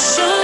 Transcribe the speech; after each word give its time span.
should 0.00 0.39